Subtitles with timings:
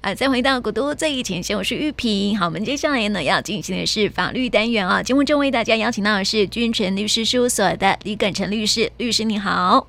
[0.00, 2.38] 啊，再回到古都最前线，我是玉萍。
[2.38, 5.02] 好，我们接下来呢要进行的是法律单元啊。
[5.02, 9.88] 节目中为大家邀请到的是君诚律师事务所的李耿成律师，律师你好。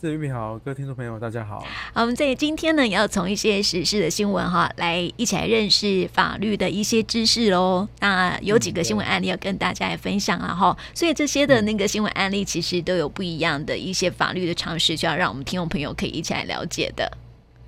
[0.00, 1.58] 是玉萍好，各位听众朋友大家好。
[1.92, 7.86] 好，我们在今天呢要从一些时事的新闻哈，来一起来认识法律的一些知识喽。
[8.00, 17.18] 那有几个新闻案例要跟大家来分享啊哈，所以这些的那个新闻案例其实都有不一样的一些法律的常识，需要让我们听众朋友可以一起来了解的。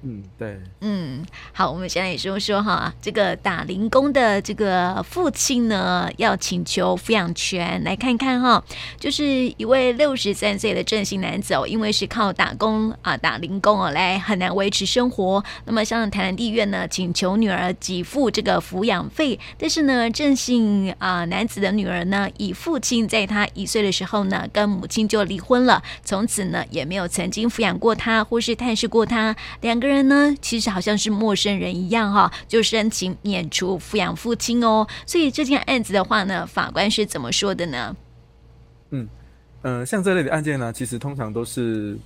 [0.04, 8.64] 嗯，对，嗯，好，我们现在也说说哈，这个打零工的这个父亲呢，要请求抚养权，来看看哈，
[8.98, 9.24] 就是
[9.56, 29.91] 一位六十三岁的郑姓男子哦，因为是靠打工啊打零工哦，来很难维持生活，那么向台南地院呢请求女儿给付这个抚养费，但是呢，郑姓啊男子的女儿呢，以父亲在他一岁的时候呢，跟母亲就离婚了，从此呢也没有曾经抚养过他或是探视过他，两个人。
[29.92, 34.86] 人呢，其实好像是陌生人一样哈，就申请免除抚养父亲哦。
[35.06, 37.96] 所以这件案子的话呢，法官是怎么说的呢？
[38.90, 39.08] 嗯
[39.62, 41.96] 嗯、呃，像这类的案件呢，其实通常都是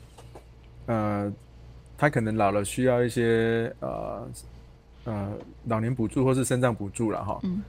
[0.87, 1.33] 呃，
[1.97, 4.29] 他可能老了，需要一些呃
[5.05, 5.33] 呃
[5.67, 7.41] 老年补助或是身障补助了哈。
[7.45, 7.63] 嗯。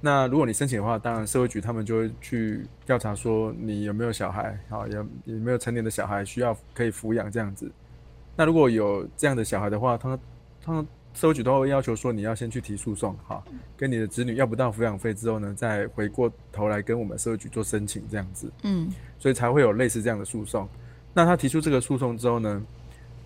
[0.00, 7.72] 那如果你申请的话，当然社会局他们就会去调查说你有没有小孩，好有有没有成年的小孩需要可以抚养这样子。
[8.36, 10.18] 那如果有这样的小孩的话，他
[10.60, 13.40] 他社会局都会要求说，你要先去提诉讼，哈，
[13.76, 18.90] 跟你的子女要不到抚养费之后呢，再回过头来跟我们社会局做申请，这样子，嗯，
[19.20, 20.68] 所以才会有类似这样的诉讼。
[21.12, 22.66] 那他提出这个诉讼之后呢，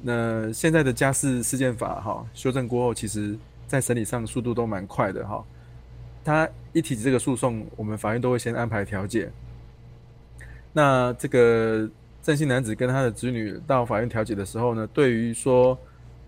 [0.03, 3.35] 那现在的家事事件法哈修正过后，其实
[3.67, 5.43] 在审理上速度都蛮快的哈。
[6.23, 9.31] 他一提起这个诉讼，我们法院都会先安排调解。
[10.75, 11.89] 那这个。
[12.29, 15.79] 郑姓男子跟他的子女到法院调解的时候呢，对于说，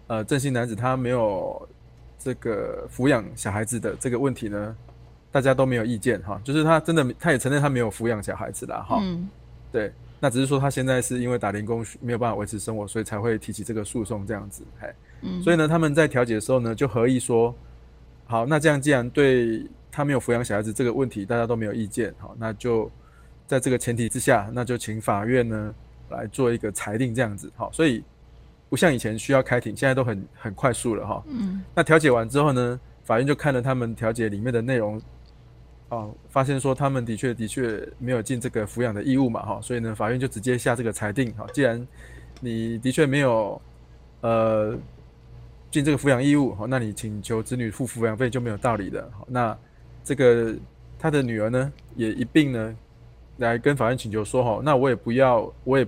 [0.06, 1.68] 呃，郑姓男子他没有
[2.18, 4.74] 这个抚养小孩子的这个问题呢，
[5.30, 9.28] 大家都没有意见哈，就是他真的他也承认他没有抚养小孩子啦哈，嗯，
[9.70, 14.88] 对，那只是说他现在是因为打零工没有办法维持生活，所以才会提起这个诉讼这样子，嘿，
[15.20, 17.54] 嗯，所以呢，他们在调解的时候呢，就合意说，
[18.24, 22.90] 好，那这样既然对他没有抚养小孩子这个问题大家都没有意见，好，那就
[23.46, 25.74] 在这个前提之下，那就请法院呢。
[26.10, 28.02] 来做一个裁定，这样子好，所以
[28.68, 31.22] 不像以前需要开庭，现在都很很快速了哈。
[31.26, 31.62] 嗯。
[31.74, 35.02] 那调解完之后呢，法院就看了他们调解里面的内容，
[35.88, 41.84] 哦，发现说他们的确的确没有尽这个抚养的义务嘛，哈，所以呢，法院就直接下这个裁定，哈，既然
[42.40, 43.60] 你的确没有
[44.20, 44.78] 呃
[45.70, 49.58] 尽这个抚养义务，好，那你请求子女付抚养费就没有道理的，好，那
[50.04, 50.54] 这个
[50.96, 52.76] 他的女儿呢，也一并呢
[53.38, 55.84] 来跟法院请求说，哈，那我也不要，我也。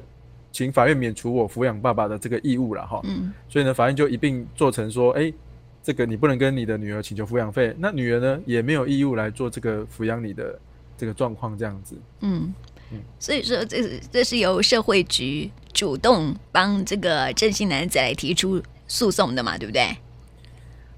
[0.53, 5.35] 请法院免除我抚养爸爸的这个义务了哈，嗯，所以呢，法院就一并做成说，哎、欸，
[5.83, 10.57] 这个你不能跟你的女儿请求抚养费，那女儿呢也没有义务来做这个抚养你的
[10.97, 12.55] 这个状况这样子，嗯。
[12.93, 19.97] 嗯，所以说这是这是由社会局主动帮这个郑姓男子来提出诉讼的嘛，对不对？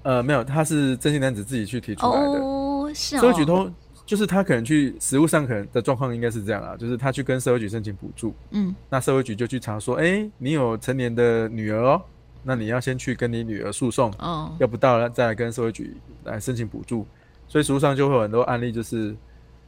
[0.03, 3.71] 呃，没有，他是郑姓男子自己去提出来的，哦，是哦，社会局都。
[4.05, 12.01] 就是他可能去实物上可能的状况应该是这样啊，就是他去跟社会局申请补助，嗯，那社会局就去查说，哎、欸，你有成年的女儿哦，
[12.43, 17.05] 那你要先去跟你女儿诉讼，哦，要不到了再来跟社会局来申请补助，
[17.47, 19.15] 所以实物上就会有很多案例就是。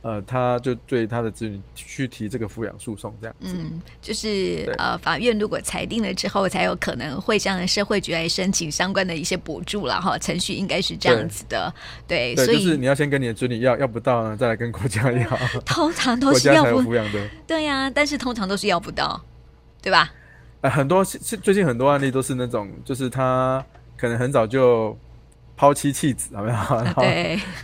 [0.04, 3.58] 呃，他就对他的子女去提这个抚养诉讼，这样子。
[3.58, 10.18] 嗯，就是呃，法院如果裁定了之后，才有可能会向社会局来申请相关的一些补助了哈。
[10.18, 11.74] 程序应该是这样子的，
[12.08, 12.34] 对。
[12.36, 15.38] 对，所以就是你要先跟你的子女要，要不到呢，再来跟国家要。
[15.66, 17.28] 通常都是要抚养的。
[17.46, 19.22] 对呀、啊，但是通常都是要不到，
[19.82, 20.10] 对吧？
[20.62, 23.66] 呃，很多最近很多案例都是那种，就是他
[23.98, 24.98] 可能很早就。
[25.58, 26.56] 抛妻弃子，好没有？
[26.86, 27.04] 然后，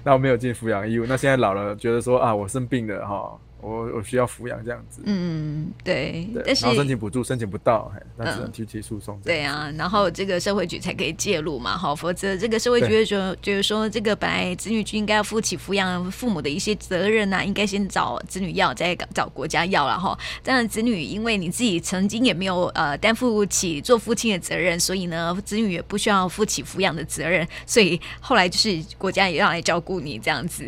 [0.04, 1.06] 那我没有尽抚养义务。
[1.08, 3.40] 那现在老了，觉得说啊，我生病了哈。
[3.64, 9.18] 我我需要抚养这样子，嗯，对，对，然后申请补助申请不到，那只能提起诉讼。
[9.24, 20.18] 对啊，然后这个社会局才可以介入嘛，好，否则这个社会局会说，就是说这个本来子女就应该要负起抚养父母的一些责任呐、啊，应该先找子女要，再找国家要了哈。
[20.44, 30.66] 当然，子女因为你自己曾经也没有呃担负起做父亲的责任，所以呢，子女也不需要负起抚养的责任，所以后来就是国家也要来照顾你这样子。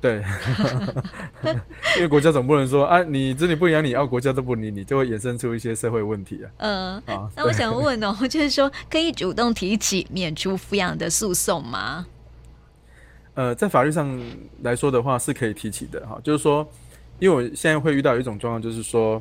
[0.00, 0.22] 对，
[1.96, 6.50] 因为国家总不能说啊，你子女不养你，要、啊、国家都不理你，就会衍生出一些社会问题啊。
[6.58, 12.06] 嗯，啊，那我想问哦，就是说可以主动提起免除抚养的诉讼吗？
[13.34, 14.20] 呃，在法律上
[14.62, 16.16] 来说的话，是可以提起的哈。
[16.22, 16.68] 就是说，
[17.18, 19.16] 因为我现在会遇到一种状况，就是说，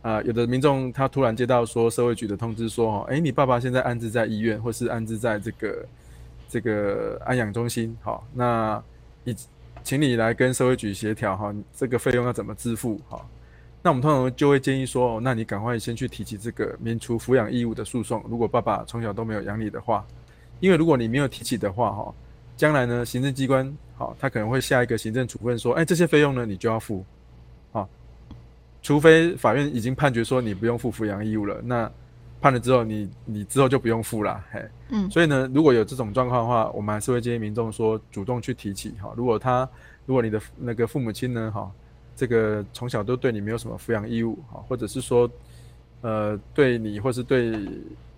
[0.00, 5.86] 啊、呃，有的民众他突然接到说社会局的通知说，哦，哎，你爸爸现在安置在医院，或是安置在这个
[6.48, 8.82] 这个安养中心，好，那
[9.24, 9.36] 你
[9.88, 13.00] 请你来跟社会局协调哈，这个费用要怎么支付？
[13.08, 13.26] 哈，
[13.80, 18.22] 那我们通常就会建议说，那你赶快先去提起这个免除抚养义务的诉讼。
[18.28, 20.06] 如果爸爸从小都没有养你的话，
[20.60, 22.14] 因为如果你没有提起的话，哈，
[22.54, 27.02] 将来呢，行政机关好，他可能会下一个行政处分，说，哎，这些费用呢，你就要付，
[27.72, 27.88] 啊，
[28.82, 31.90] 除非法院已经判决说你不用付抚养义务了，那
[32.42, 39.68] 判了之后，你你之后就不用付了，嘿，嗯，所以呢，如果有这种状况的话，我们还是会建议民众说，主动去提起，哈，如果他，
[40.06, 41.70] 如果你的那个父母亲呢，哈，
[42.16, 45.30] 这个从小都对你没有什么抚养义务，哈，或者是说，
[46.00, 47.58] 呃，对你或是对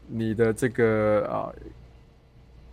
[0.06, 1.52] 你的这个啊。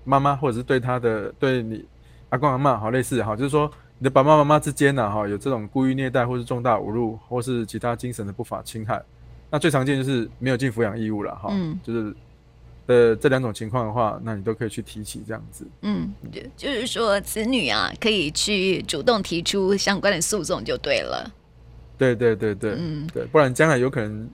[0.10, 1.84] 妈妈，或者是对他的对你
[2.30, 3.70] 阿公阿嬷，好类似哈，就是说
[4.00, 9.04] 你的爸爸妈妈之间呢，哈，有这种故意虐待，或是重大侮辱，或是其他精神的不法侵害，
[9.50, 12.16] 那最常见就是没有尽抚养义务了哈，嗯，就是
[12.88, 16.12] 呃这两种情况的话，那你都可以去提起这样子，嗯，
[16.56, 21.32] 就是说子女啊可以去主动提出相关的诉讼就对了，
[21.98, 24.30] 对对对对，嗯，对，不然将来有可能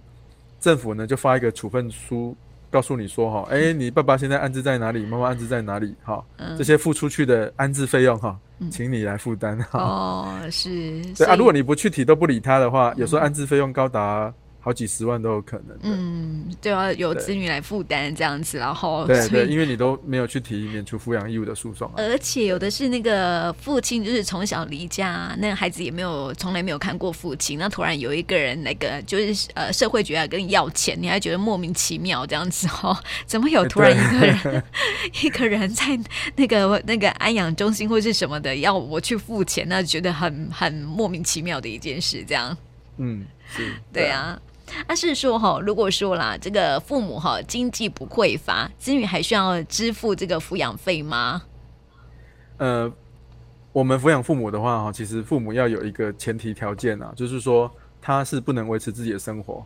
[0.60, 2.36] 政府呢就发一个处分书。
[2.72, 5.06] 告诉你说哈，哎、欸，你爸爸现在安置在哪里？
[5.06, 5.94] 妈妈安置在哪里？
[6.04, 6.26] 哈，
[6.58, 8.36] 这些付出去的安置费用哈，
[8.72, 9.80] 请你来负担哈。
[9.80, 11.00] 哦，是。
[11.14, 14.34] 对啊，如果你不去提都不理他的话，有时候安置费用高达。
[14.66, 34.64] 好几十万都有可能，嗯，就要由子女来负担这样子，然后对对，因为你都没有去提免除抚养义务的诉讼，而且有的是那个父亲就是从小离家，那个孩子也没有从来没有看过父亲，那突然有一个人那个就是呃社会局要跟你要钱，你还觉得莫名其妙这样子哦， 怎么有突然一个人
[35.22, 36.00] 一个人在
[36.38, 42.58] 那个那个安养中心或是什么的要我去付钱，那觉得很很莫名其妙的一件事，这样，
[42.96, 44.40] 嗯，是对啊。
[44.88, 51.42] 他、啊、是说哈，如果说啦，这个父母哈经济不匮乏，子女还需要支付这个抚养费吗？
[52.58, 52.92] 呃，
[53.72, 57.72] 我们抚养父母的话哈，其实父母要有一个前提条件啊，就是说
[58.02, 59.66] 他是不能维持自己的生活，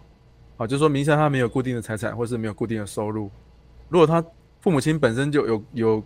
[0.57, 3.30] 啊，就是说名下他没有固定的财产或是没有固定的收入。
[3.89, 4.24] 如果他
[4.62, 6.04] 父母亲本身就有有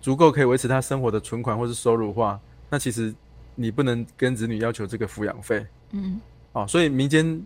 [0.00, 2.38] 足够可以维持他生活的存款或是收入的话，
[2.68, 3.14] 那其实
[3.54, 5.66] 你不能跟子女要求这个抚养费。
[5.92, 6.20] 嗯，
[6.52, 7.44] 好，所以民间。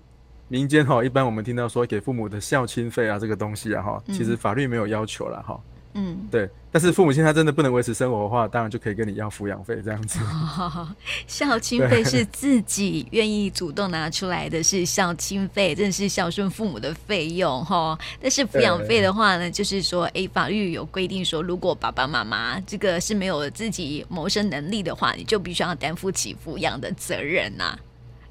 [0.48, 5.60] 民间哈，一般我们听到说给父母的孝亲费啊，这个东西啊哈，其实法律没有要求了哈。
[5.94, 6.48] 嗯，对。
[6.70, 10.20] 但是父母亲他真的不能维持生活的话，当然就可以跟你要抚养费这样子。
[10.20, 10.86] 哦、
[11.26, 17.98] 孝亲费是自己愿意主动拿出来的，是孝亲费，真的是孝顺父母的费用哈。
[18.20, 27.78] 但是抚养费的话呢，就是说，哎，法律有规定说，如果爸爸妈妈这个是没有自己谋生能力的话，你就必须要担负起抚养的责任呐、啊，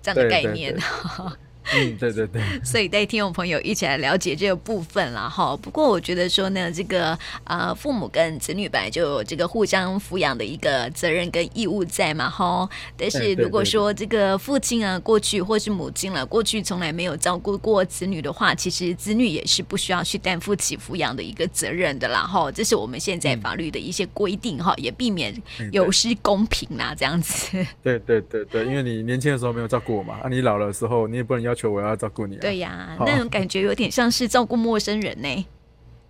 [0.02, 0.74] 这样的概念。
[0.74, 1.38] 对对对
[1.74, 5.56] 嗯，对对对， 所以带听众朋友一起来了解这个部分了哈。
[5.58, 12.68] 不过我觉得说呢，这个呃，父母跟子女本来就有这个互相抚养的一个责任跟义务在嘛哈。
[12.96, 22.52] 但是如果说这个父亲啊，过去或是母亲了，过去从来没有照顾过子女的话，其实子女也是不需要去担负起抚养的一个责任的啦哈。
[22.52, 25.34] 这是我们现在法律的一些规定哈，也避免
[25.72, 27.58] 有失公平啦，这样子。
[27.84, 32.40] 对对对对，因为你年轻的时候没有照顾我嘛，啊，你老了的时候你也不能要求我要照顾你、啊。
[32.40, 35.46] 对呀，那种感觉有点像是照顾陌生人呢、欸，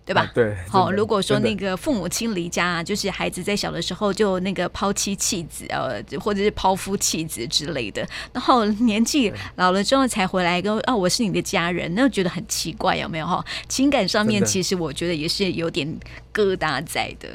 [0.04, 0.20] 对吧？
[0.20, 0.54] 啊、对。
[0.68, 13.44] 好，如果说那个父母亲离家，就是孩子在小的时候就那个抛妻弃子，呃，或者是抛夫弃子之类的，然后年纪老了之后才回来跟哦，我是你的家人，那觉得很奇怪，有没有哈？
[13.68, 15.88] 情感上面其实我觉得也是有点
[16.32, 17.28] 疙瘩在的。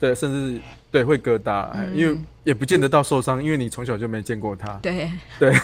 [0.00, 0.60] 对，甚至。
[0.90, 4.72] 对，会疙瘩，嗯、因为也不见得到受伤，因为你从小就没见过他。
[4.82, 5.54] 对 对，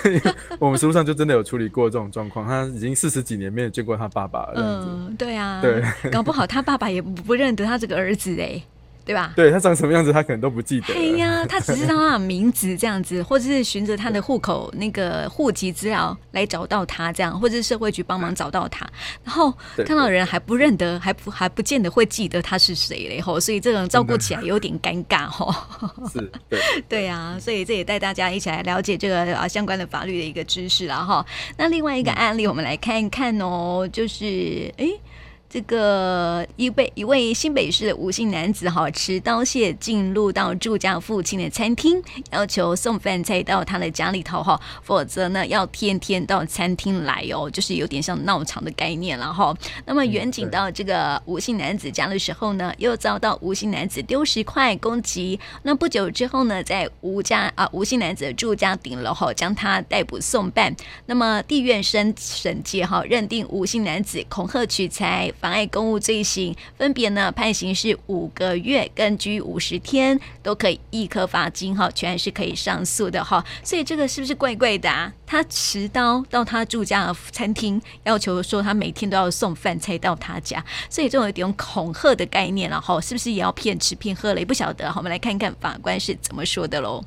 [0.59, 4.53] 我们实务上就真的有处理过这种状况，他已经四十几年没有见过他爸爸了。
[4.57, 8.63] 嗯，对啊，对，搞不好他爸爸也不认得他这个儿子哎。
[9.05, 9.33] 对吧？
[9.37, 10.95] 对，他长什么样子，他可能都不记得。
[10.95, 18.87] 哎呀， 他只知道他的名字这样子，或者是循着他的户口那个户籍资料来找到他这样，或者是社会局帮忙找到他，
[19.23, 19.53] 然后
[19.85, 25.55] 看到人还不认得，还不还不见得会记得他是谁嘞吼，所以这种照顾起来有点尴尬吼。
[26.11, 31.25] 是，对， 对呀，所以这也带大家一起来了解这个啊相关的法律的一个知识了哈。
[31.59, 34.89] 那另外一个案例，我们来看一看哦，就是哎。
[35.55, 49.57] 这个一位一位新北市的吴姓男子哈，持刀械进入到住家附近的餐厅，要求送饭菜到他的家里头哈，否则呢要天天到餐厅来哦，就是有点像闹场的概念了哈。
[49.87, 55.39] 那么远景到这个吴姓男子家的时候呢，又遭到吴姓男子丢石块攻击。
[55.63, 60.75] 那不久之后呢，在吴家啊吴姓男子的住家顶楼哈，将他逮捕送办。
[61.07, 65.33] 那么地院审审结哈，认定吴姓男子恐吓取财。
[65.45, 73.45] 妨碍公务罪行，分别呢判刑是五个月跟拘五十天，都可以易科罚金哈，全是可以上诉的哈。
[73.63, 75.13] 所以这个是不是怪怪的啊？
[75.27, 84.41] 他持刀到他住家的餐厅，要求说他每天都要送饭菜到他家，所以这种有点恐吓的概念了哈，是不是也要骗吃骗喝了？
[84.41, 87.05] 也不晓得，好，我们来看看法官是怎么说的喽。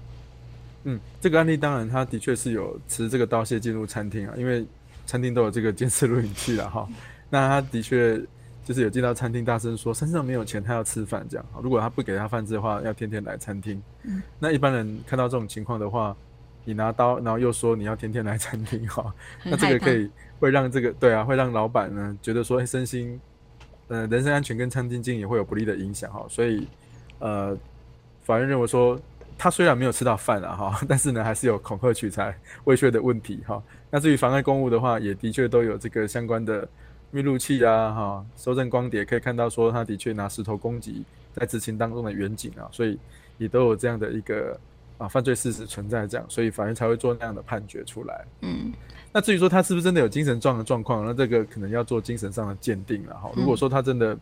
[0.84, 4.63] 嗯，这个案例当然他的确是有持这个刀械进入餐厅啊，因为
[5.08, 6.88] 餐厅都有这个监视录影器了哈。
[7.30, 8.20] 那他的确
[8.64, 11.46] 就是有进到餐厅，大声说身上没有钱，他要吃饭这样。
[11.62, 13.82] 如果他不给他饭吃的话，要天天来餐厅。
[14.04, 14.22] 嗯。
[14.40, 16.14] 那一般人看到这种情况的话，
[16.66, 19.14] 你拿刀，然后又说你要天天来餐厅 哈，
[19.46, 23.18] 那这个可以会让这个对啊，会让老板呢觉得说身心
[23.88, 26.26] 呃人身安全跟餐厅经营会有不利的影响哈。
[26.28, 26.68] 所以
[27.20, 27.58] 呃，
[28.26, 29.00] 法院认为说
[29.38, 33.64] 他虽然没有吃到饭啊 哈，但是呢还是有恐吓取财、 威胁的问题哈。
[33.90, 36.68] 那至于妨碍公务的话，也的确都有这个相关的。
[37.10, 43.00] 密录器啊，哈，搜证光碟可以看到说他的确拿石头攻击在执勤当中的远景啊，所以
[43.38, 44.60] 也都有这样的一个
[44.98, 48.26] 啊犯罪事实存在，这样，所以法院才会做那样的判决出来。
[48.42, 48.74] 嗯，
[49.14, 53.32] 那至于说他是不是真的有精神状的状况，那这个可能要做精神上的鉴定了哈。
[53.36, 54.18] 如果说他真的，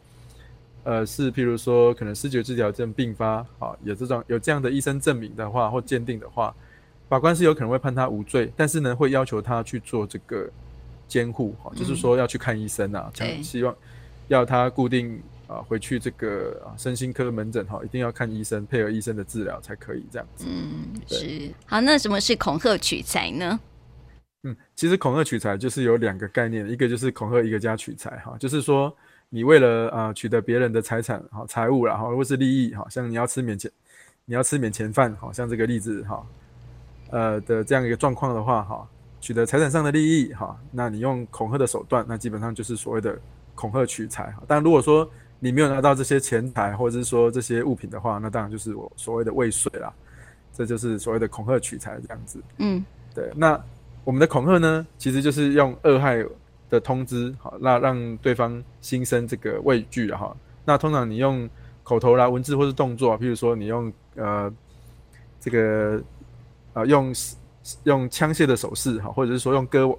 [0.83, 6.53] 呃，是譬如说可能失觉失调症并发，啊，有这种有这样的医生证明的话或鉴定的话，
[7.09, 10.47] 法官是有可能会判他无罪，但是呢会要求他去做这个。
[11.07, 13.75] 监护哈，就是说要去看医生啊，嗯、希望
[14.27, 20.45] 要他固定啊回去这个啊身心科门诊哈，一定要看医生，配合医生的治疗才可以这样子。
[20.47, 21.51] 嗯，是。
[21.65, 23.59] 好，那什么是恐吓取财呢？
[24.43, 28.95] 嗯，其实恐吓取财就是有两个概念，一个就是恐吓，一个加取财哈，就是说
[29.29, 33.71] 你为了啊取得别人的财产哈财物然后或是利益哈，像你要吃免钱，
[34.25, 36.27] 你要吃免钱饭，好像这个例子哈，
[37.11, 38.87] 呃的这样一个状况的话哈。
[39.25, 43.19] 取得财产上的利益，哈，那你用恐吓的手段，那基本上就是所谓的
[43.55, 44.31] 恐吓取财。
[44.47, 49.91] 但如果说你没有拿到这些钱财，或者是说这些物品的话，那当然就是我所谓的未遂啦。
[50.53, 52.39] 这就是所谓的恐吓取财这样子。
[52.57, 53.31] 嗯，对。
[53.35, 53.59] 那
[54.03, 56.23] 我们的恐吓呢，其实就是用恶害
[56.69, 60.37] 的通知，好，那让对方心生这个畏惧哈。
[60.63, 61.49] 那通常你用
[61.81, 64.53] 口头啦、文字或是动作，譬如说你用呃
[65.39, 65.97] 这个
[66.73, 67.11] 啊、呃、用。
[67.83, 69.89] 用枪械的手势哈，或者是说用割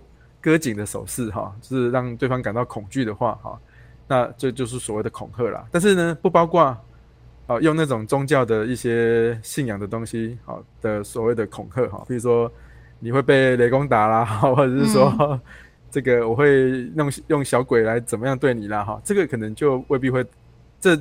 [0.40, 3.58] 割颈的手势哈，就是让对方感到恐惧的话哈，
[4.06, 5.66] 那这就是所谓的恐吓啦。
[5.72, 6.62] 但是呢，不包括
[7.46, 12.50] 啊用那种宗教的一些信仰的东西好的所谓的恐吓哈，比如说
[13.00, 15.40] 你会被雷公打啦， 或者是说
[15.90, 20.24] 这个我会弄用小鬼来怎么样对你啦哈，这个可能就未必会，
[20.80, 20.96] 这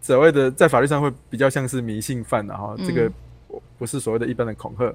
[0.00, 3.10] 所谓的在法律上会比较像是迷信犯的哈，这个
[3.78, 4.94] 不是所谓的一般的恐吓。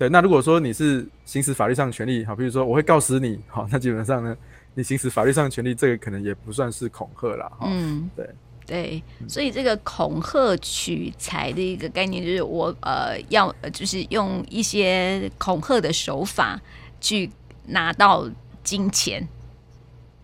[0.00, 4.34] 对，那如果说你是行使法律上的权利，好，比如说我会告死你， 好，那基本上呢，
[4.72, 8.26] 你行使法律上的权利，这个可能也不算是恐吓啦，哈，嗯，对。
[8.66, 16.58] 对，所以这个恐吓取财的一个概念，就是我呃要就是用一些恐吓的手法
[16.98, 17.30] 去
[17.66, 18.26] 拿到
[18.64, 19.28] 金钱。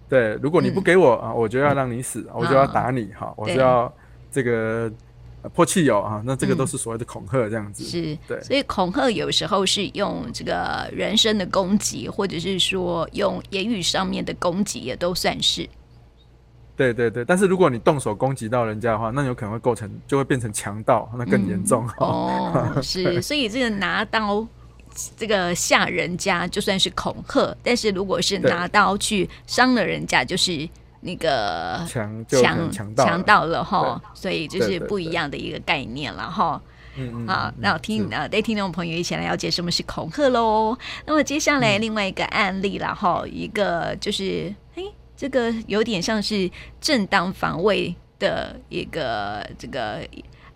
[0.09, 3.93] 对，如果你不给我啊，我就要让你死，嗯、我就要打你，哈、哦，我就要
[4.33, 4.91] 这个。
[5.55, 15.69] 泼汽油啊，那这个都是所谓的恐吓，这样子、嗯、是对，所以恐吓有时候是用这个人身的攻击，或者是说用言语上面的攻击，也都算是。
[16.77, 22.79] 对对对，但是如果你动手攻击到人家的话，那有可能会构成，就会变成强盗，那更严重、嗯、哦。
[22.83, 24.47] 是，所以这个拿刀
[25.17, 30.69] 这个吓人家就算是恐吓，但是如果是拿刀去伤了人家，就是。
[31.01, 36.61] 那个强强强盗了哈，所以就是不一样的一个概念了哈。
[36.97, 37.29] 嗯嗯。
[37.29, 40.77] 好，那我听呃，得听众朋友一起来了解什么是恐吓喽。
[41.05, 44.83] 那么接下来另外一个案例了哈，一个就是哎，
[45.17, 46.51] 这个有点像是
[46.81, 50.01] 正当防卫的一个这个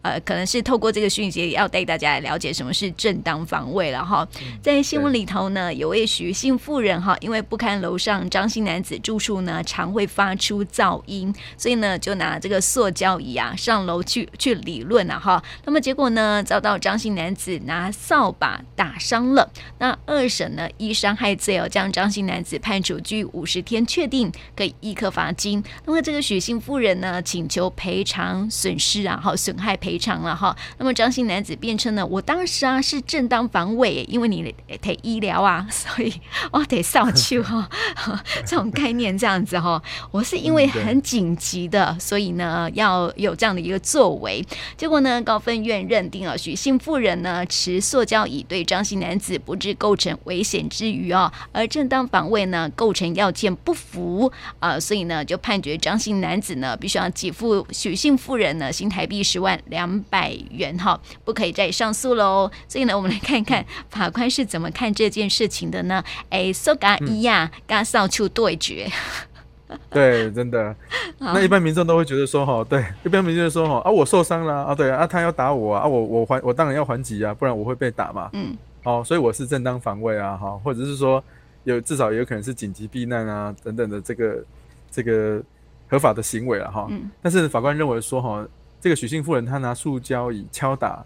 [0.02, 4.26] 呃，可能是透过这个讯息要带大家来了解什么是正当防卫了哈。
[4.62, 15.42] 在新闻里头呢，有位许姓妇人哈，因为不堪楼上张姓男子住处呢常会发出噪音，所以呢就拿这个塑胶椅啊上楼去去理论了哈。
[15.64, 19.50] 那么结果呢遭到张姓男子拿扫把打伤了。
[19.78, 25.62] 那二审呢依伤害罪哦，将张姓男子判处拘五十天，确定可以一科罚金。
[25.85, 30.56] 那么这个许姓妇人呢请求赔偿损失啊，好损害赔偿了哈。
[30.78, 36.12] 那么张姓男子辩称呢，我当时啊是正当防卫，因为你得医疗啊， 所以
[36.50, 37.68] 我得上去哈，
[38.47, 44.44] 这种概念这样子哈，我是因为很紧急的，所以呢要有这样的一个作为。
[44.76, 59.79] 结果呢，高分院认定啊许姓妇人呢持塑胶椅对张姓男子不致构成危险之余哦，而正当防卫呢构成要件不符啊，所以呢就判决张姓男子呢必须要给付许姓妇人呢新台币十万两
[60.10, 62.50] 百元哈，不可以再上诉喽。
[62.66, 66.02] 所以呢，我们来看看法官是怎么看这件事情的呢？
[66.30, 68.88] 哎，苏嘎伊亚跟扫帚对决。
[69.88, 70.75] 对，真的。
[71.18, 78.28] 那一般民众都会觉得说，哈，对，一般民众说，哈，啊，我受伤了啊，对啊，他要打我啊，我我还我当然要还击啊，不然我会被打嘛。
[78.32, 78.56] 嗯。
[78.82, 81.22] 哦，所以我是正当防卫啊，哈，或者是说
[81.62, 84.44] 有至少也有可能是紧急避难啊等等的这个
[84.90, 85.40] 这个
[85.88, 86.88] 合法的行为了哈。
[86.90, 87.08] 嗯。
[87.22, 88.44] 但是法官认为说，哈，
[88.80, 91.04] 这个许姓妇人她拿塑胶椅敲打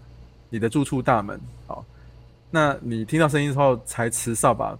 [0.49, 1.85] 你的住处大门，好，
[2.49, 4.77] 那你听到声音之后才持扫把。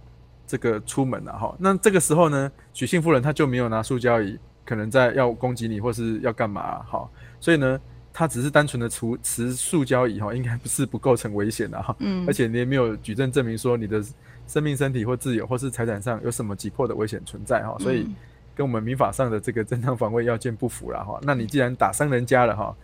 [0.48, 7.10] 这个出门了哈，那这个时候呢，许姓妇人她就没有拿塑胶椅，可能在要攻击你或是要干嘛哈，
[7.40, 7.80] 所以呢，
[8.12, 14.00] 她只是单纯的持持塑胶椅哈，应该不是不构成危险的哈，嗯，而且你也没有举证证明说你的
[14.46, 18.06] 生命、身体或自由或是财产上有什么急迫的危险存在哈，所以
[18.56, 21.20] 跟我们民法上的这个正当防卫要件不符了哈。
[21.22, 22.74] 那你既然打伤人家了哈，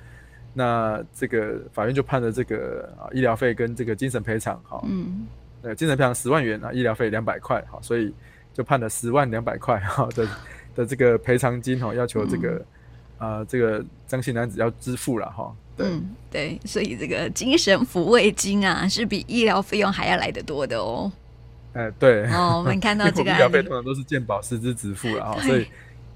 [0.55, 5.27] 那这个法院就判了这个啊医疗费跟这个精神赔偿哈，嗯。
[5.65, 8.13] 呃，精神赔偿十万元啊，医疗费两百块，哈，所以
[8.53, 10.29] 就判了十万两百块哈的
[10.75, 12.57] 的这个赔偿金哈，要求这个
[13.17, 15.55] 啊、嗯呃、这个张姓男子要支付了哈。
[15.79, 16.03] 嗯，
[16.33, 21.11] 对，所以这个精神抚慰金啊，是比医疗费用还要来得多的哦。
[21.75, 22.27] 哎、呃，对。
[22.33, 25.67] 哦，我们看到这个医疗费通常都是健保实支支付了哈，所以。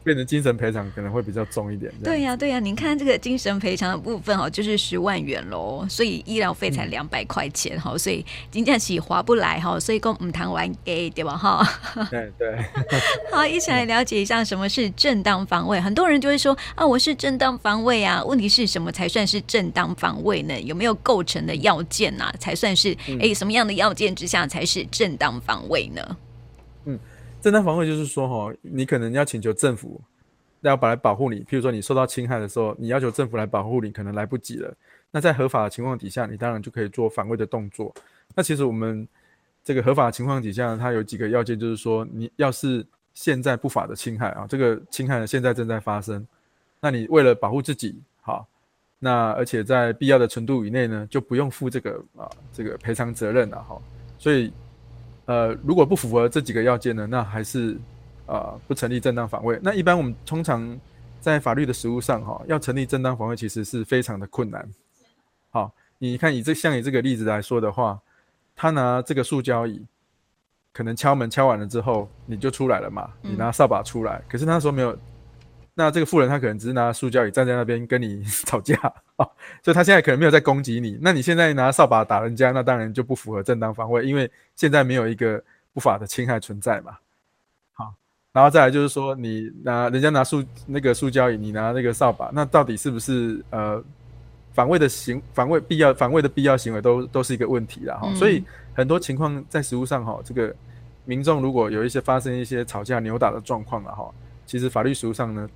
[0.06, 1.92] 变成精神赔偿可能会比较重一点。
[2.04, 11.68] 对呀、啊，对呀、啊，您看这个精神赔偿的部分哦，就是十万元喽，所以医疗费才两百块钱哈、嗯，所以金价起划不来哈，所以跟我们谈完给对吧哈？
[12.08, 12.56] 对 对。
[13.32, 15.80] 好，一起来了解一下什么是正当防卫。
[15.80, 20.60] 很多人就会说啊，我是正当防卫啊，问题是什么才算是正当防卫呢？
[20.60, 22.34] 有没有构成的要件呐、啊？
[22.38, 26.16] 才算是哎、嗯，什么样的要件之下才是正当防卫呢？
[26.84, 26.96] 嗯。
[27.46, 30.00] 正当防卫就是说，哈，你可能要请求政府
[30.62, 31.44] 要把来保护你。
[31.44, 34.74] 譬如说，你受到侵害的时候，你要求政府来保护你，可能来不及了。
[35.12, 37.94] 那在合法的情况底下，你当然就可以做防卫的动作。
[38.34, 39.06] 那其实我们
[39.62, 46.26] 这个合法的情况底下，它有几个要件，就是说，你要是现在不法的侵害啊，这个侵害现在正在发生，
[46.80, 48.44] 那你为了保护自己，好，
[48.99, 53.80] 那而且在必要的程度以内呢，就不用负这个啊这个赔偿责任了，哈。
[54.18, 54.52] 所以。
[55.26, 57.75] 呃，如果不符合这几个要件呢，那还是
[58.26, 59.60] 啊、呃、不成立正当防卫。
[59.62, 60.78] 那一般我们通常
[61.21, 64.69] 在法律的实务上，哈，要成立正当防卫其实是非常的困难。
[65.50, 68.00] 好，你看以这像以这个例子来说的话，
[68.54, 69.84] 他拿这个塑胶椅，
[70.73, 74.99] 可能敲门敲完了之后，你就出来了嘛，你拿扫把出来，可是那时候没有。
[75.78, 78.75] 那这个富人他可能只是拿塑胶椅站在那边跟你 吵架
[79.17, 79.28] 啊，
[79.62, 80.99] 所以他现在可能没有在攻击你。
[81.02, 85.39] 那你现在拿扫把打人家，那当然就不符合正当防卫，因为现在没有一个
[85.75, 86.97] 不法的侵害存在嘛。
[87.75, 87.93] 好，
[88.32, 93.84] 然后再来就是说，你拿人家拿塑那个塑胶椅，你拿那个扫把，那到底是不是呃
[94.54, 98.10] 防卫的行防卫必要防卫的必要行为都都是一个问题啦哈。
[98.15, 100.56] 所以很多情况在实务上哈，这个
[101.04, 104.10] 民众如果有一些发生一些吵架扭打的状况了哈，
[104.47, 105.47] 其实法律实务上呢。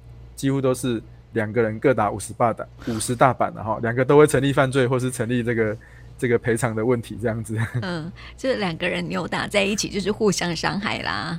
[0.40, 1.02] 几乎都是
[1.34, 5.76] 两个人各打五十大板，五十大板的哈，两个都会成立犯罪，或是成立这个
[6.16, 7.58] 这个赔偿的问题，这样子。
[7.82, 11.38] 嗯，就是两个人扭打在一起，就是互相伤害啦，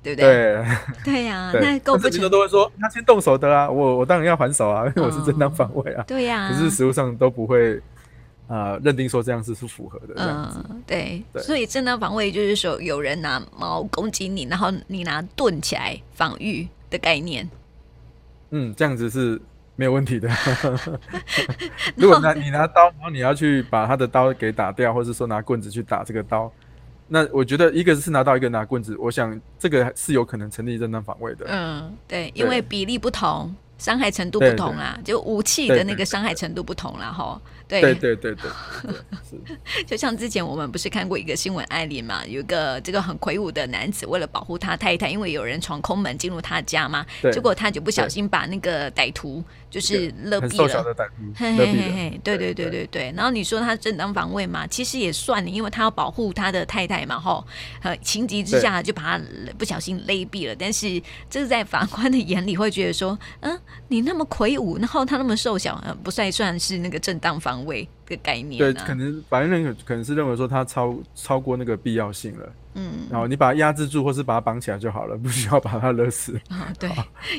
[0.00, 0.28] 对不对？
[0.28, 0.64] 对，
[1.04, 1.52] 对呀、啊。
[1.60, 2.30] 那够不成。
[2.30, 6.04] 都会说他先动手的啊，我我当然要还手啊，因为我是正当防卫啊。
[6.06, 6.48] 对呀。
[6.48, 7.82] 可是实物上都不会
[8.80, 10.14] 认定说这样子是符合的。
[10.18, 11.20] 嗯，对。
[11.32, 11.42] 对。
[11.42, 17.48] 所以正当防卫就是说，有人拿矛攻击你，然后你拿盾起来防御的概念。
[18.50, 19.40] 嗯，这样子是
[19.74, 20.28] 没有问题的。
[21.96, 26.50] 如果拿你拿刀，然后你要去把他的刀给打掉，或者说拿棍子去打这个刀，
[27.08, 31.46] 那我觉得一个是拿刀，一个拿棍子，我想这个是有可能成立正当防卫的。
[31.48, 33.54] 嗯，对，因为比例不同。
[33.78, 37.12] 伤害程度不同啦，就武器的那个伤害程度不同啦。
[37.12, 37.38] 哈。
[37.68, 38.50] 对对对对对，
[39.28, 39.82] 是。
[39.86, 42.24] 就像之前我们不是看过一个新闻案例嘛？
[42.26, 50.84] 有一个这个很魁梧的男子，为了保护他太太，因为有人闯空门进入他家嘛，结果他就不小心把那个歹徒就是勒毙了。
[51.34, 53.12] 嘿嘿嘿嘿，对对对对对。
[53.16, 54.66] 然后你说他正当防卫嘛？
[54.66, 57.44] 其实也算你，因为他要保护他的太太嘛，吼，
[57.82, 59.24] 呃，情急之下就把他
[59.58, 60.54] 不小心勒毙了。
[60.56, 67.76] 但是这是在法官的眼里会觉得说，嗯，你那么魁梧，然后他那么瘦小，嗯，不算算是那个正当防卫。
[67.76, 72.52] 位的概念，对，可能法院认为可能是认为说他超超过那个必要性了。
[72.78, 76.38] 嗯，然后你把它压制住，或是把它绑起来就好了，不需要把它勒死。
[76.50, 76.90] 啊，对，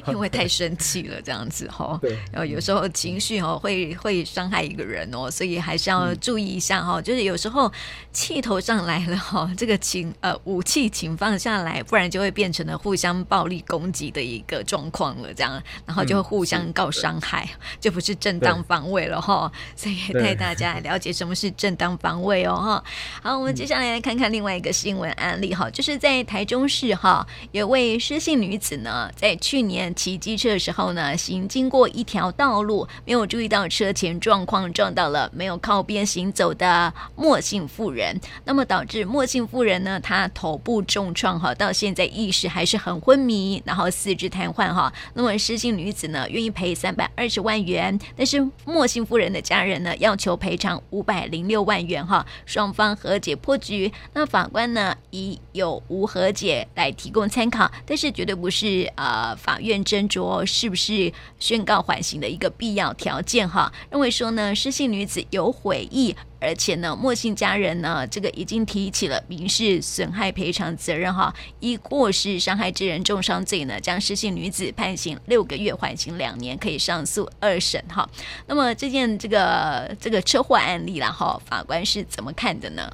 [0.07, 1.95] 因为太生气了，这样子哈。
[2.01, 6.99] 对，然后有时候情绪哦会会伤害一个人哦，所以还是要注意一下哈。
[6.99, 7.71] 就是有时候
[8.11, 17.47] 气头上来了哈，这个情呃武器请放下来，不然就会变成了互相暴力攻击的一个状况了，这样，然后就会互相告伤害，
[17.79, 19.51] 就不是正当防卫了哈。
[19.75, 22.83] 所以带大家来了解什么是正当防卫哦哈。
[23.21, 44.91] 好，我们接下来来看看另外一个新闻案例哈，就是在台中市哈，有位施姓女子呢，在去年骑机车的时候呢，行经过一条道路，没有注意到车前状况，撞到了没有靠边行走的莫姓妇人，那么导致莫姓妇人呢，她头部重创哈，到现在意识还是很昏迷，然后四肢瘫痪哈。
[45.13, 53.91] 那么施姓女子呢，愿意赔三百二十万元，但是莫姓妇人的家人呢，要求赔赔偿五百零六万元哈，双方和解破局。
[54.13, 63.69] 那法官呢，以有无和解来提供参考，但是绝对不是呃法院斟酌是不是宣告缓刑的一个必要条件哈。
[63.91, 78.07] 认为说呢，失信女子有悔意，而且呢，莫姓家人呢，这个已经提起了民事损害赔偿责任哈，以过失伤害致人重伤罪呢，将失信女子判刑六个月，缓刑两年，可以上诉二审哈。
[78.45, 82.91] 那么这件这个这个车祸案例啦哈，法官是怎么看的呢？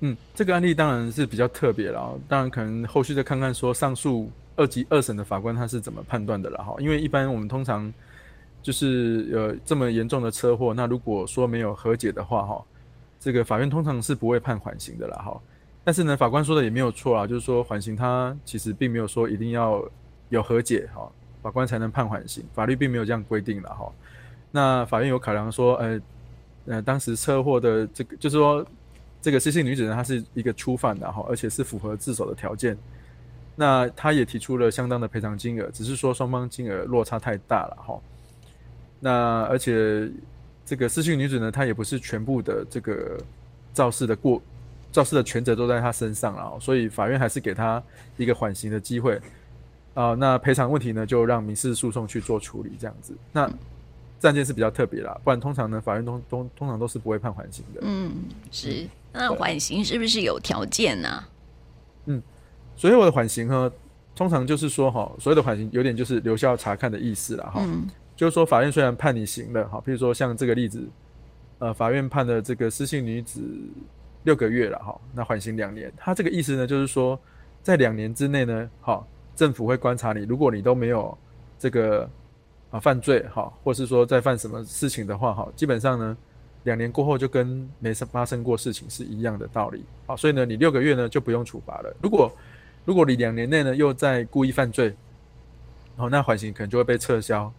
[0.00, 6.74] 嗯，这个案例当然是比较特别了，当然可能后续再看看说上诉二级二审的法官他是怎么判断的了哈。
[6.78, 7.92] 因为一般我们通常
[8.64, 12.64] 就是有这么严重的车祸，那如果说没有和解的话哈，
[13.20, 15.40] 这个法院通常是不会判缓刑的啦哈。
[15.84, 19.88] 但是呢，法官说的也没有错啊，就是说缓刑他其实并没有说一定要
[20.30, 21.08] 有和解哈，
[21.42, 23.92] 法官才能判缓刑，法律并没有这样规定了哈。
[24.50, 26.00] 那法院有考量说，呃
[26.66, 28.66] 呃，当时车祸的这个就是说。
[29.24, 32.76] 这个失信女子呢，她是一个初犯的哈，而且是符合自首的条件。
[33.56, 37.98] 那她也提出了相当的赔偿金额，只是说双方金额落差太大了哈。
[39.04, 40.10] 那而且
[40.64, 43.20] 这个施姓女子呢，她也不是全部的这个
[43.74, 44.40] 肇事的过
[44.90, 47.82] 肇事的全责都在她身上了，所以法院还是给她
[48.16, 49.20] 一个缓刑的机会
[49.92, 50.14] 啊。
[50.14, 53.14] 那赔偿问题呢，就让民事诉讼去做处理这样子。
[53.30, 53.46] 那
[54.18, 57.80] 这案件是比较特别啦，不然通常呢，法院通通通常都是不会判缓刑的。
[57.82, 58.10] 嗯，
[58.50, 58.86] 是。
[59.12, 61.28] 那缓刑是不是有条件呢、啊？
[62.06, 62.22] 嗯，
[62.74, 63.70] 所以我的缓刑呢，
[64.16, 67.60] 通常就是说哈，所谓的缓刑有点就是留校察看的意思了哈。
[67.62, 70.86] 嗯，就是说法院虽然判你刑了哈，比如说像这个例子，
[71.58, 73.40] 呃，法院判的这个失信女子
[74.22, 75.92] 六个月了哈，那缓刑两年。
[75.96, 77.18] 他这个意思呢，就是说
[77.62, 81.16] 在两年之内呢，哈，政府会观察你，如果你都没有
[81.58, 82.08] 这个
[82.70, 86.16] 啊犯罪哈，或是说在犯什么事情的话哈，基本上呢。
[86.64, 91.94] 两年过后就跟没发生过事情是一样的道理，好，所以呢，你六个月呢就不用处罚了。
[92.02, 92.32] 如果
[92.86, 94.96] 如果你两年内呢又在故意犯罪，
[95.94, 97.52] 好，那缓刑可能就会被撤销。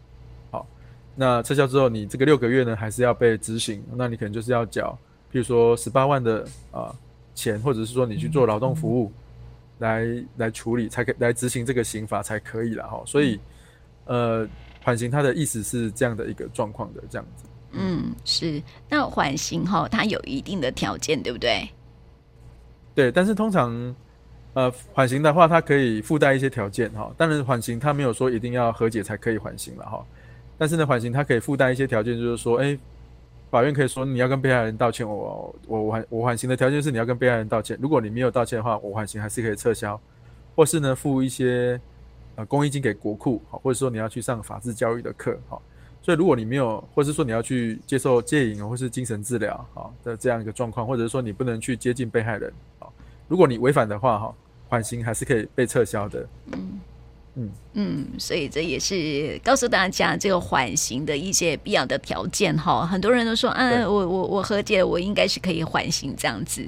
[1.16, 4.98] 好，那撤销之后，你这个六个月呢还是要被执行，那你可能就是要缴，
[5.32, 6.94] 譬如说十八万的啊
[7.34, 9.12] 钱，或者是说你去做劳动服务
[9.80, 10.06] 来
[10.38, 13.04] 来处理，才可以来执行这个刑罚才可以了哈。
[13.06, 13.40] 所以，
[14.06, 14.48] 呃，
[14.84, 17.46] 缓刑它的意思是这样的一个状况的这样子。
[17.72, 18.62] 嗯，是。
[18.90, 21.68] 那缓刑哈，它有一定的条件，对不对？
[22.94, 23.96] 对，但是通常，
[24.54, 27.12] 呃，缓刑的话，它可以附带一些条件哈。
[27.18, 30.06] 当然，缓刑它没有说一定要和解才可以缓刑了哈。
[30.58, 32.78] 但是呢，缓刑它可以附带一些条件，就是说，哎，
[33.52, 37.78] 法院可以说你要跟被害人道歉，我我我缓我缓刑的条件是你要跟被害人道歉。
[37.82, 40.00] 如果你没有道歉的话，我缓刑还是可以撤销，
[40.56, 41.80] 或是呢，付一些
[42.36, 45.62] 呃公益金给国库，好，或者说你要去上法治教育的课，好。
[46.02, 52.88] 所以，如果你没有，或是说你要去接受戒瘾或是精神治疗啊的这样一个状况，或者是说你不能去接近被害人啊，
[53.28, 54.36] 如果你违反的话哈，
[54.70, 56.28] 缓刑还是可以被撤销的。
[56.54, 56.80] 嗯
[57.36, 62.86] 嗯嗯，所以这也是告诉大家这个缓刑的一些必要的条件哈。
[62.86, 66.66] 很多人都说，啊，我我我和解，我应该是可以缓刑这样子。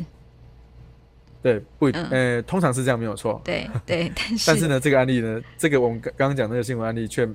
[1.42, 3.42] 对，不，呃，通常是这样，没有错。
[3.44, 7.28] 对对， 但是但是呢，这个案例呢，这个我们刚刚讲那个新闻案例却。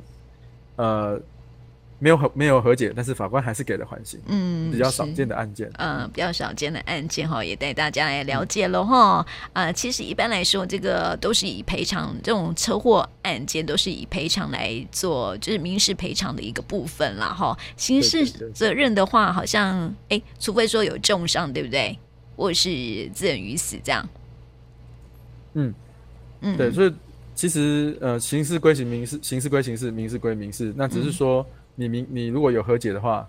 [0.77, 1.21] 呃。
[2.03, 4.19] 没有和没有和解，但是法官还是给了缓刑。
[4.27, 5.71] 嗯，比较少见的案件。
[5.79, 9.25] 嗯，比较少见的案件哈，也带大家来了解了哈。
[9.53, 17.57] 啊、呃，其实一般来说，这个都是以赔偿这种车祸案件都是以赔偿来做，就是民事赔偿的一个部分啦哈。
[17.77, 21.97] 刑事责任的话，好像哎，除非说有重伤，对不对？
[22.35, 24.09] 或是致人于死这样。
[25.55, 25.73] 嗯
[26.41, 26.93] 嗯，对，所以
[27.37, 31.43] 其实呃，刑事归刑，民事刑事归刑事，民事归民事，那只是说。
[31.43, 33.29] 嗯你明你如果有和解的话，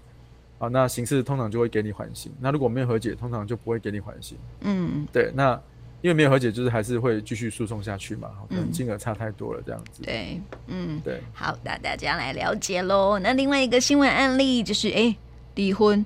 [0.60, 2.32] 啊，那刑事通常就会给你缓刑。
[2.40, 4.38] 那如果没有和解，通常就不会给你缓刑。
[4.62, 5.32] 嗯，对。
[5.36, 5.60] 那
[6.02, 8.30] 因为没有和解，就是还是会继续诉讼下去嘛。
[8.50, 10.04] 可能金额差太多了，这样子。
[10.04, 11.22] 对，嗯，对。
[11.34, 13.18] 好，那大家来了解喽。
[13.20, 15.18] 那另外一个新闻案例就是，哎、欸。
[15.56, 16.04] 离婚，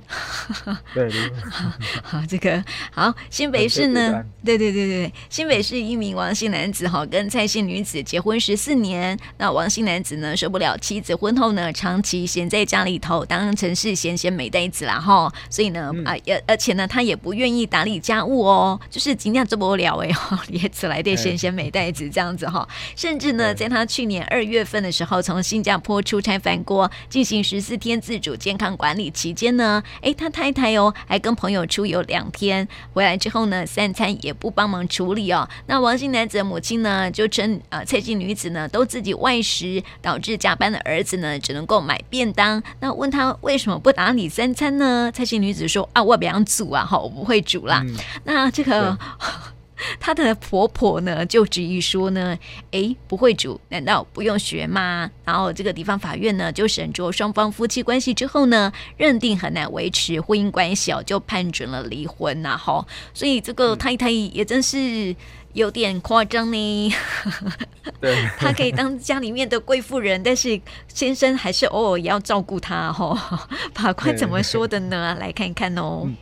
[0.94, 1.32] 对，离婚。
[2.04, 4.24] 好，这个好，新北市呢？
[4.44, 9.18] 对对对对，新北市一名王姓男子哈，跟蔡姓女子结婚十四年。
[9.38, 15.32] 那王姓男子呢，受不了妻子婚后呢，长期闲在家里头，当成是闲闲美呆子啦哈。
[15.50, 22.68] 所以呢，啊，而而且呢，他也不愿意打理家务哦，就是今天这么无聊哎哈， 也只来对闲闲美呆子这样子哈。
[22.96, 35.48] 甚至呢，在他去年二月份的时候，从新加坡出差返国，进行十四天自主健康管理期间呢，哎，他太太哦，还跟朋友出游两天，回来之后呢，三餐也不帮忙处理哦。
[35.68, 42.62] 那王姓男子的母亲呢，就称啊，蔡姓女子呢都自己外食，导致加班的儿子呢只能够买便当。
[42.80, 45.12] 那问他为什么不打理三餐呢？
[45.14, 47.84] 蔡姓女子说啊，我不想煮啊，好，我不会煮啦。
[47.86, 48.98] 嗯、那这个。
[50.00, 52.38] 她的婆婆呢就质疑说呢，
[52.72, 55.10] 诶，不会煮，难道不用学吗？
[55.24, 62.58] 然后这个地方法院呢就审酌双方夫妻关系之后呢，认定很难维持婚姻关系哦，就判准了离婚呐。
[62.58, 65.16] 哈，所以这个太太也真是
[65.54, 66.94] 有点夸张呢。
[68.02, 72.92] 对， 她可以当家里面的贵妇人，但是先生还是偶尔也要照顾她。
[72.92, 75.16] 哈，法官怎么说的呢？
[75.20, 76.04] 来看看哦。
[76.06, 76.16] 嗯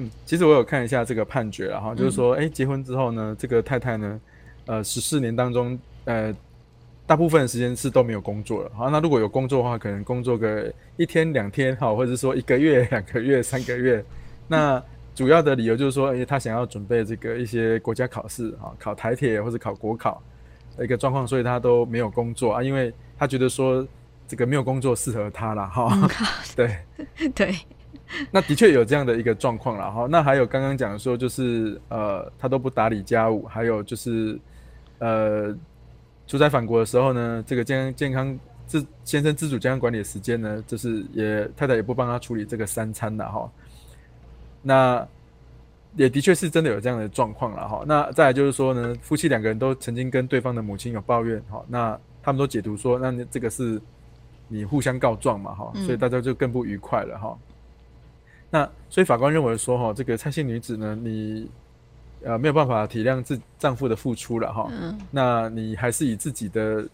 [0.00, 4.20] 嗯，其实我有看一下这个判决然后，就是说，哎、欸，结婚之后呢，这个太太呢，
[4.66, 6.32] 呃，十四年当中，呃，
[7.04, 8.70] 大部分的时间是都没有工作了。
[8.76, 14.04] 好，那如果有工作的话，可能工作个一天两天，好，或者说一个月、两个月、三个月。
[14.46, 14.80] 那
[15.16, 20.22] 主要的理由就是说，哎、欸，他想要准备这个一些国家考试啊，考台铁或者考国考
[20.76, 23.84] 的一个状况，所以他都没有工作啊，因为他觉得说
[24.28, 25.90] 这个没有工作适合他了哈。
[25.92, 26.08] 嗯、
[26.54, 26.76] 对
[27.34, 27.52] 对。
[28.30, 30.06] 那的确有这样的一个状况了哈。
[30.10, 34.38] 那还有刚刚讲说，就是呃，他都不打理家务，还有就是
[34.98, 35.54] 呃，
[36.26, 43.50] 出差返国的时候呢，这个健康健康自先生自主健康管理的时间呢，就是也太太也不帮他处理这个三餐了哈。
[44.62, 45.06] 那
[45.96, 47.82] 也的确是真的有这样的状况了哈。
[47.86, 53.80] 那再来就是说呢，夫妻两个人都曾经跟对方的母亲有抱怨哈，那他们都解读说，那这个是
[54.48, 57.38] 你互相告状嘛哈，所以大家就更不愉快了哈。
[58.50, 61.46] 那所以法官认为说，哈，这个蔡姓女子呢，你
[62.24, 66.88] 呃没有办法体谅自丈夫的付出了哈，嗯，那你还是以自己的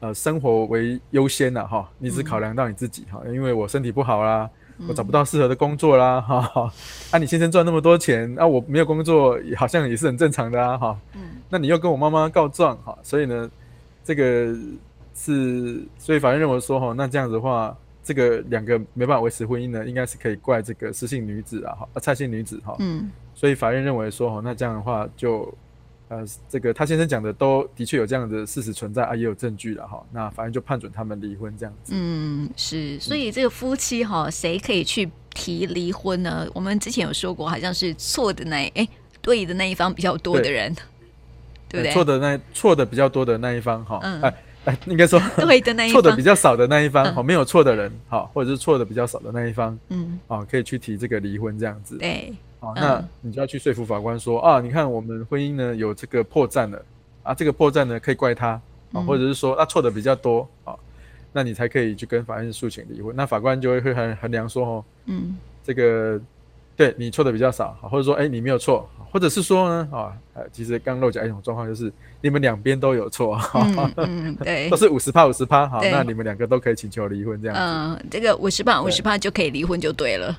[0.00, 4.48] 呃生活为优先了哈，你只考量到你自己哈，因为我身体不好啦，
[4.88, 6.72] 我找不到适合的工作啦哈，
[7.12, 13.50] 啊，你先生赚那么多钱，啊，我没有工作，好像也是很正常的啊哈，嗯，那你又跟我妈妈告状哈，所以呢，
[14.02, 14.56] 这个
[15.14, 17.76] 是所以法院认为说，哈，那这样子的话。
[18.06, 25.52] 这个两个没办法维持婚姻呢，应该是可以怪这个失信女子啊，哈，蔡姓女子哈，嗯，所以法院认为说，哈，那这样的话就，
[26.06, 31.92] 呃，这个他先生讲的都的确有这样的事实存在啊，也有证据了哈，那法院就判准他们离婚这样子。
[31.96, 36.48] 嗯，是，所以这个夫妻哈，谁可以去提离婚呢？
[36.54, 38.88] 我们之前有说过，好像是错的那哎，
[39.20, 40.72] 对的那一方比较多的人，
[41.68, 41.92] 对，对不对？
[41.92, 44.20] 错的那错的比较多的那一方哈，嗯。
[44.22, 44.32] 哎
[44.66, 51.96] 哎， 应该说 对的那一方，错的比较少的那一方，好，没有错的人，好，或者是错的比较少的那一方，嗯，啊，可以去提这个离婚这样子。
[51.98, 56.84] 对，好，那你就要去说服法官说啊，你看我们婚姻呢有这个破绽了，
[57.22, 58.60] 啊，这个破绽呢可以怪他，
[58.92, 60.74] 啊，或者是说啊错的比较多，啊，
[61.32, 63.14] 那你才可以去跟法院诉请离婚。
[63.14, 66.20] 那法官就会会衡衡量说，哦，嗯，这个
[66.76, 70.12] 对你错的比较少，或者说哎你没有错，或者是说呢，啊，
[70.52, 71.92] 其实刚漏讲一种状况就是。
[72.22, 77.62] 你们两边都有错，嗯 嗯，对，都是五十趴五十趴，好，那你们两个都可以请求离婚这样子。
[77.62, 80.36] 嗯，这个五十趴五十趴就可以离婚就对了。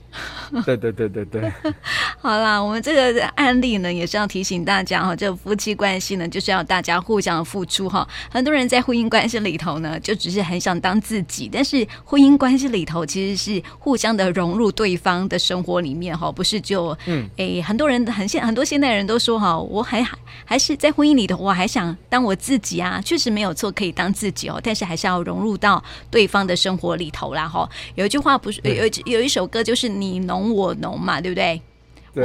[0.66, 1.54] 对对对对对。
[2.20, 8.06] 好啦，我们这个案例呢，也是要提醒大家哈，这个夫妻关系呢，就是要大家互相付出哈。
[8.30, 20.06] 很多人在婚姻关系里头呢，就只是很想当自己，但是婚姻关系里头其实是互相的融入对方的生活里面哈，不是就嗯，哎，很多人很现很多现代人都说哈，我还
[20.44, 27.48] 还是在婚姻里头，我还想当我自己啊，确实没有错，可以当自己哦，但是还是要融入到对方的生活里头啦。
[27.48, 31.62] 哈，有一句话不是有有一首歌，就是你侬我侬嘛，对不对？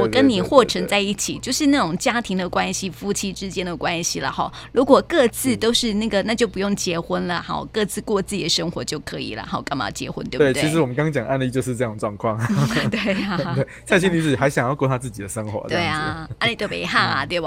[0.00, 4.50] 我跟你或成在一起，就是那种家庭的关系，夫妻之间的关系了哈。
[4.72, 10.52] 如果各自都是那个，那就不用结婚了，好，各自过自己的生活就可以了，好，干嘛结婚，对不对？
[10.54, 12.40] 对，其实我们刚刚讲案例就是这种状况。
[12.90, 17.46] 对 呀，蔡姓女子还想要过她自己的生活，对啊，案例特别哈啊，对不？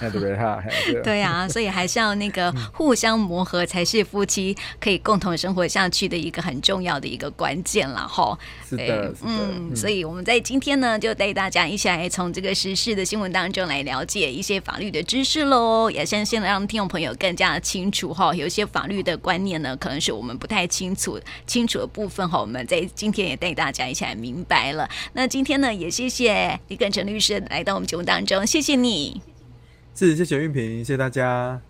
[0.00, 0.62] 对不对哈？
[1.04, 8.38] 对啊，所以还是要那个互相磨合，才是夫妻可以共同生活下去的一个很重要的一个关键了哈。
[8.66, 11.81] 是的，嗯，所以我们在今天呢，就带大家一。
[11.82, 18.32] 下来从这个时事的新闻当中来了解一些法律的知识喽，也相信让听众朋友更加的清楚哈。
[18.32, 22.40] 有一些法律的观念呢，可能是我们不太清楚清楚的部分哈。
[22.40, 24.88] 我们在今天也带大家一起来明白了。
[25.14, 29.20] 那今天呢，也谢谢李耿成律师来到我们节目当中，谢谢你。
[29.92, 31.60] 是，谢谢玉平，谢谢大家。